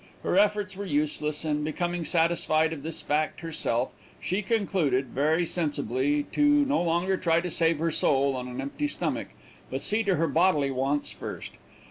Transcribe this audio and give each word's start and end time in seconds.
Her 0.23 0.35
efforts 0.35 0.75
were 0.75 0.83
useless, 0.85 1.45
and 1.45 1.63
becoming 1.63 2.05
satisfied 2.05 2.73
of 2.73 2.81
this 2.81 3.03
fact 3.03 3.41
herself, 3.41 3.91
she 4.19 4.41
concluded, 4.41 5.09
very 5.09 5.45
sensibly, 5.45 6.23
to 6.31 6.41
no 6.65 6.81
longer 6.81 7.17
try 7.17 7.39
to 7.39 7.51
save 7.51 7.77
her 7.77 7.91
soul 7.91 8.35
on 8.35 8.47
an 8.47 8.59
empty 8.61 8.87
stomach, 8.87 9.27
but 9.69 9.83
see 9.83 10.01
to 10.05 10.15
her 10.15 10.27
bodily 10.27 10.71
wants 10.71 11.11
first. 11.11 11.51